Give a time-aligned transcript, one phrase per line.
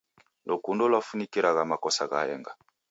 [0.49, 2.51] Lukundo lwafunikiragha makosa gha henga.